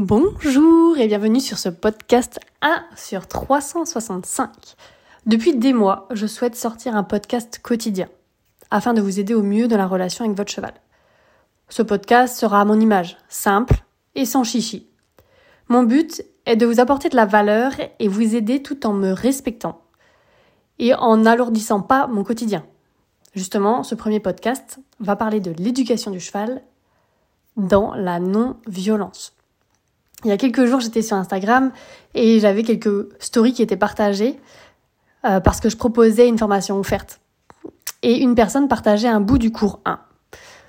[0.00, 4.76] Bonjour et bienvenue sur ce podcast 1 sur 365.
[5.26, 8.08] Depuis des mois, je souhaite sortir un podcast quotidien
[8.70, 10.74] afin de vous aider au mieux dans la relation avec votre cheval.
[11.68, 13.82] Ce podcast sera à mon image, simple
[14.14, 14.86] et sans chichi.
[15.66, 19.10] Mon but est de vous apporter de la valeur et vous aider tout en me
[19.10, 19.80] respectant
[20.78, 22.64] et en n'alourdissant pas mon quotidien.
[23.34, 26.62] Justement, ce premier podcast va parler de l'éducation du cheval
[27.56, 29.34] dans la non-violence.
[30.24, 31.70] Il y a quelques jours, j'étais sur Instagram
[32.14, 34.38] et j'avais quelques stories qui étaient partagées
[35.24, 37.20] euh, parce que je proposais une formation offerte.
[38.02, 40.00] Et une personne partageait un bout du cours 1.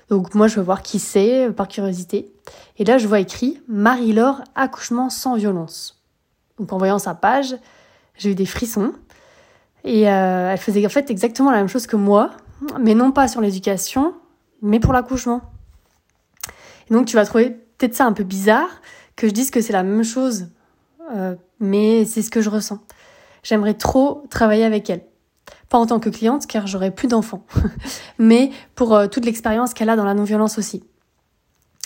[0.08, 2.32] Donc moi, je veux voir qui c'est, euh, par curiosité.
[2.78, 6.00] Et là, je vois écrit Marie-Laure, accouchement sans violence.
[6.58, 7.56] Donc en voyant sa page,
[8.16, 8.92] j'ai eu des frissons.
[9.82, 12.30] Et euh, elle faisait en fait exactement la même chose que moi,
[12.78, 14.14] mais non pas sur l'éducation,
[14.62, 15.40] mais pour l'accouchement.
[16.90, 18.68] donc tu vas trouver peut-être ça un peu bizarre,
[19.20, 20.46] que je dise que c'est la même chose,
[21.12, 22.80] euh, mais c'est ce que je ressens.
[23.42, 25.04] J'aimerais trop travailler avec elle.
[25.68, 27.44] Pas en tant que cliente, car j'aurai plus d'enfants,
[28.18, 30.82] mais pour euh, toute l'expérience qu'elle a dans la non-violence aussi.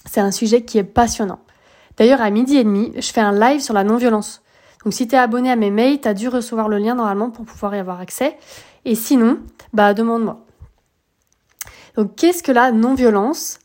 [0.08, 1.40] C'est un sujet qui est passionnant.
[1.96, 4.42] D'ailleurs, à midi et demi, je fais un live sur la non-violence.
[4.84, 7.30] Donc si tu es abonné à mes mails, tu as dû recevoir le lien normalement
[7.30, 8.38] pour pouvoir y avoir accès.
[8.84, 9.40] Et sinon,
[9.72, 10.46] bah demande-moi.
[11.96, 13.58] Donc qu'est-ce que la non-violence?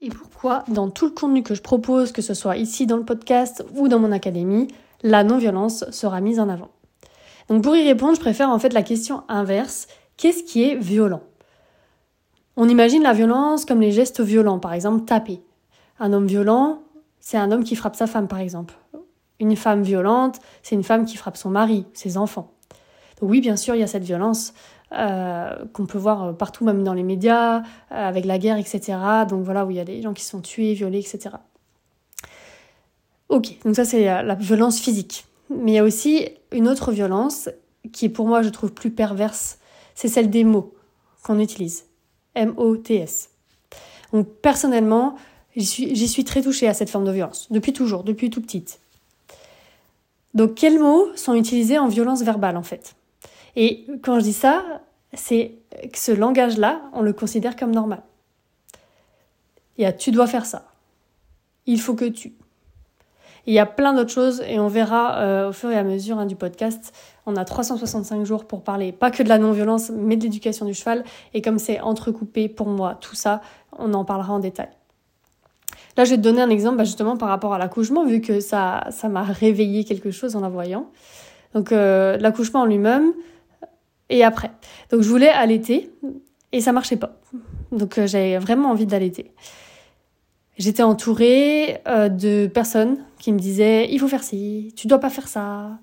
[0.00, 3.04] Et pourquoi, dans tout le contenu que je propose, que ce soit ici dans le
[3.04, 4.68] podcast ou dans mon académie,
[5.02, 6.70] la non-violence sera mise en avant?
[7.48, 9.88] Donc pour y répondre, je préfère en fait la question inverse.
[10.16, 11.22] Qu'est-ce qui est violent?
[12.56, 15.42] On imagine la violence comme les gestes violents, par exemple taper.
[15.98, 16.82] Un homme violent,
[17.18, 18.74] c'est un homme qui frappe sa femme, par exemple.
[19.40, 22.52] Une femme violente, c'est une femme qui frappe son mari, ses enfants.
[23.20, 24.54] Oui, bien sûr, il y a cette violence
[24.92, 28.96] euh, qu'on peut voir partout, même dans les médias, euh, avec la guerre, etc.
[29.28, 31.36] Donc voilà, où il y a des gens qui sont tués, violés, etc.
[33.28, 35.26] Ok, donc ça c'est euh, la violence physique.
[35.50, 37.50] Mais il y a aussi une autre violence
[37.92, 39.58] qui pour moi, je trouve, plus perverse,
[39.94, 40.74] c'est celle des mots
[41.22, 41.84] qu'on utilise.
[42.34, 43.30] M-O-T-S.
[44.14, 45.16] Donc personnellement,
[45.54, 48.40] j'y suis, j'y suis très touchée à cette forme de violence, depuis toujours, depuis tout
[48.40, 48.80] petite.
[50.32, 52.94] Donc quels mots sont utilisés en violence verbale en fait?
[53.60, 54.62] Et quand je dis ça,
[55.12, 55.56] c'est
[55.92, 58.02] que ce langage-là, on le considère comme normal.
[59.76, 60.68] Il y a tu dois faire ça.
[61.66, 62.34] Il faut que tu.
[63.46, 66.20] il y a plein d'autres choses et on verra euh, au fur et à mesure
[66.20, 66.94] hein, du podcast.
[67.26, 70.72] On a 365 jours pour parler pas que de la non-violence, mais de l'éducation du
[70.72, 71.02] cheval.
[71.34, 73.40] Et comme c'est entrecoupé pour moi, tout ça,
[73.76, 74.68] on en parlera en détail.
[75.96, 78.38] Là, je vais te donner un exemple bah, justement par rapport à l'accouchement, vu que
[78.38, 80.86] ça ça m'a réveillé quelque chose en la voyant.
[81.54, 83.14] Donc euh, l'accouchement en lui-même,
[84.10, 84.50] et après.
[84.90, 85.90] Donc je voulais allaiter
[86.52, 87.18] et ça marchait pas.
[87.72, 89.32] Donc euh, j'avais vraiment envie d'allaiter.
[90.56, 95.10] J'étais entourée euh, de personnes qui me disaient il faut faire ci, tu dois pas
[95.10, 95.78] faire ça.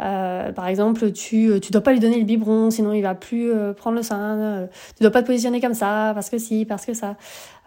[0.00, 3.52] Euh, par exemple, tu tu dois pas lui donner le biberon, sinon il va plus
[3.76, 4.68] prendre le sein.
[4.96, 7.16] tu dois pas te positionner comme ça parce que si, parce que ça.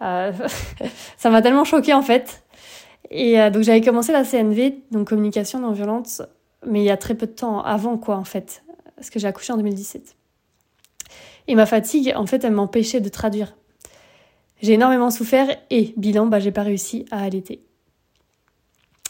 [0.00, 2.42] ça m'a tellement choquée en fait.
[3.10, 6.22] Et donc j'avais commencé la CNV, donc communication non violente,
[6.66, 8.62] mais il y a très peu de temps avant quoi en fait
[8.96, 10.16] parce que j'ai accouché en 2017.
[11.48, 13.54] Et ma fatigue, en fait, elle m'empêchait de traduire.
[14.62, 17.60] J'ai énormément souffert et, bilan, bah, j'ai pas réussi à allaiter.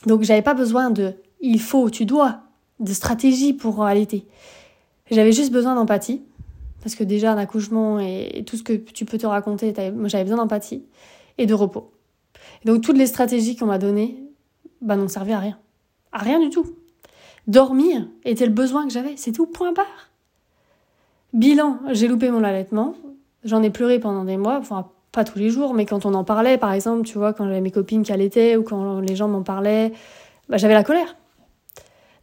[0.04, 2.40] Donc j'avais pas besoin de il faut, tu dois,
[2.80, 4.26] de stratégie pour allaiter.
[5.10, 6.22] J'avais juste besoin d'empathie,
[6.82, 10.38] parce que déjà un accouchement et, tout ce que tu peux te raconter, j'avais besoin
[10.38, 10.84] d'empathie
[11.38, 11.92] et de repos.
[12.64, 14.16] donc toutes les stratégies qu'on m'a données,
[14.80, 15.58] bah n'ont servi à rien.
[16.12, 16.76] À rien du tout.
[17.46, 20.10] Dormir était le besoin que j'avais, c'est tout, point barre.
[21.32, 22.94] Bilan, j'ai loupé mon allaitement,
[23.44, 26.24] j'en ai pleuré pendant des mois, enfin pas tous les jours, mais quand on en
[26.24, 29.28] parlait, par exemple, tu vois, quand j'avais mes copines qui allaitaient ou quand les gens
[29.28, 29.92] m'en parlaient,
[30.48, 31.16] bah, j'avais la colère.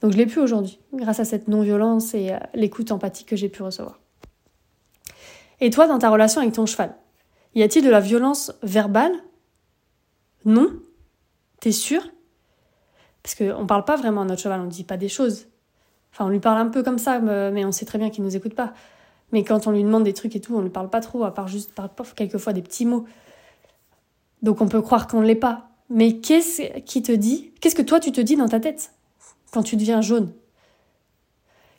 [0.02, 3.64] Donc je l'ai plus aujourd'hui, grâce à cette non-violence et l'écoute empathique que j'ai pu
[3.64, 4.00] recevoir.
[5.62, 6.94] Et toi, dans ta relation avec ton cheval,
[7.56, 9.14] y a-t-il de la violence verbale?
[10.44, 10.70] Non?
[11.62, 12.02] T'es sûr?
[13.24, 15.48] Parce qu'on ne parle pas vraiment à notre cheval, on ne dit pas des choses.
[16.12, 18.30] Enfin, on lui parle un peu comme ça, mais on sait très bien qu'il ne
[18.30, 18.74] nous écoute pas.
[19.32, 21.24] Mais quand on lui demande des trucs et tout, on ne lui parle pas trop,
[21.24, 21.74] à part juste
[22.16, 23.06] quelquefois des petits mots.
[24.44, 25.70] Donc on peut croire qu'on ne l'est pas.
[25.90, 28.94] Mais qu'est-ce qui te dit Qu'est-ce que toi tu te dis dans ta tête
[29.52, 30.32] quand tu deviens jaune?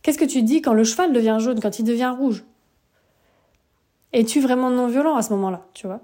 [0.03, 2.45] Qu'est-ce que tu dis quand le cheval devient jaune, quand il devient rouge?
[4.13, 6.01] Es-tu vraiment non violent à ce moment-là, tu vois?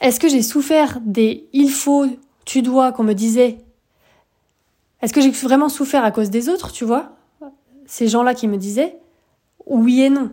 [0.00, 2.06] Est-ce que j'ai souffert des il faut,
[2.50, 3.58] tu dois qu'on me disait
[5.02, 7.12] Est-ce que j'ai vraiment souffert à cause des autres, tu vois?
[7.86, 8.96] Ces gens-là qui me disaient
[9.66, 10.32] Oui et non.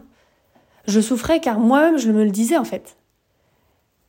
[0.88, 2.98] Je souffrais car moi-même je me le disais en fait.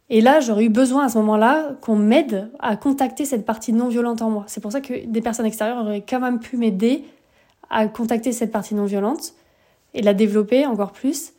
[0.09, 3.89] Et là, j'aurais eu besoin à ce moment-là qu'on m'aide à contacter cette partie non
[3.89, 4.45] violente en moi.
[4.47, 7.05] C'est pour ça que des personnes extérieures auraient quand même pu m'aider
[7.69, 9.35] à contacter cette partie non violente
[9.93, 11.35] et la développer encore plus,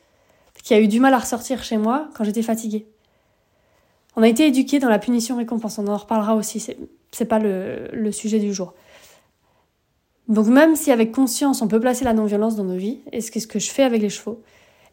[0.64, 2.86] qui a eu du mal à ressortir chez moi quand j'étais fatiguée.
[4.16, 6.66] On a été éduqués dans la punition-récompense, on en reparlera aussi,
[7.12, 8.74] c'est pas le, sujet du jour.
[10.28, 13.32] Donc même si avec conscience on peut placer la non-violence dans nos vies, et ce
[13.32, 14.42] que, ce que je fais avec les chevaux,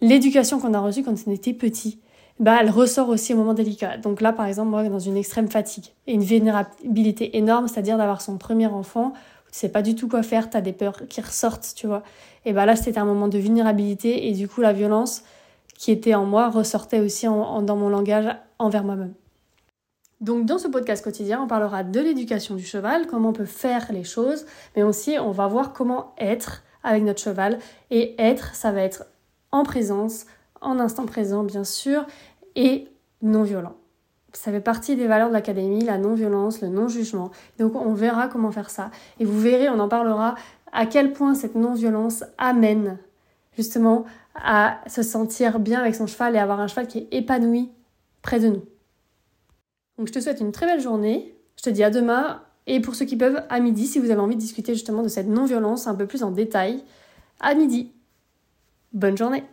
[0.01, 1.99] l'éducation qu'on a reçue quand on était petit,
[2.39, 3.97] bah, elle ressort aussi au moment délicat.
[3.97, 8.21] Donc là, par exemple, moi, dans une extrême fatigue et une vulnérabilité énorme, c'est-à-dire d'avoir
[8.21, 9.13] son premier enfant,
[9.51, 12.03] tu sais pas du tout quoi faire, tu as des peurs qui ressortent, tu vois.
[12.45, 15.23] Et bah là, c'était un moment de vulnérabilité et du coup, la violence
[15.79, 19.15] qui était en moi ressortait aussi dans mon langage envers moi-même.
[20.21, 23.93] Donc dans ce podcast quotidien, on parlera de l'éducation du cheval, comment on peut faire
[23.93, 27.59] les choses, mais aussi on va voir comment être avec notre cheval.
[27.91, 29.05] Et être, ça va être
[29.53, 30.25] en présence,
[30.63, 32.07] en instant présent bien sûr,
[32.55, 32.89] et
[33.21, 33.75] non violent.
[34.33, 37.31] Ça fait partie des valeurs de l'académie, la non-violence, le non-jugement.
[37.59, 38.91] Donc on verra comment faire ça.
[39.19, 40.35] Et vous verrez, on en parlera,
[40.73, 42.99] à quel point cette non-violence amène
[43.57, 44.05] justement
[44.35, 47.71] à se sentir bien avec son cheval et avoir un cheval qui est épanoui
[48.23, 48.65] près de nous.
[49.99, 51.35] Donc je te souhaite une très belle journée.
[51.57, 52.43] Je te dis à demain.
[52.67, 55.09] Et pour ceux qui peuvent, à midi, si vous avez envie de discuter justement de
[55.09, 56.83] cette non-violence un peu plus en détail,
[57.41, 57.93] à midi.
[58.93, 59.45] Bonne journée